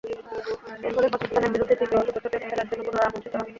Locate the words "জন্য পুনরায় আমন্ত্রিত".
2.69-3.33